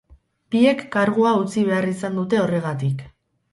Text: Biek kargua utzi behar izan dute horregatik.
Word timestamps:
Biek 0.55 0.81
kargua 0.95 1.35
utzi 1.43 1.67
behar 1.69 1.89
izan 1.93 2.19
dute 2.23 2.43
horregatik. 2.47 3.07